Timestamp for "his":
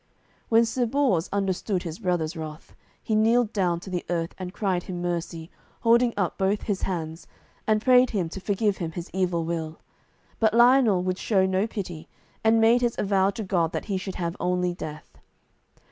1.83-1.99, 6.63-6.81, 8.93-9.11, 12.81-12.97